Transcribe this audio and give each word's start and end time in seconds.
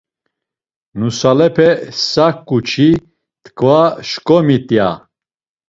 Nusalepe 0.97 1.67
saǩu-çi 2.09 2.89
t̆ǩva 3.43 3.79
şǩomit 4.09 4.67
ya. 4.77 4.89